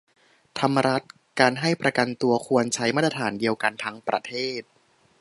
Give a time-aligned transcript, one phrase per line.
[0.59, 4.61] ธรรมรัตน์: การให้ประกันตัวควรใช้มาตรฐานเดียวกันทั้งประเทศ